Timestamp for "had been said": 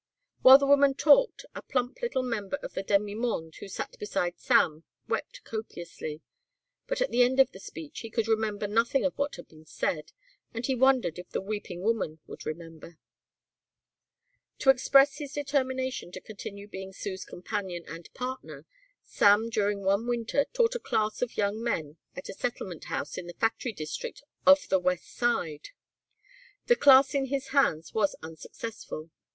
9.35-10.11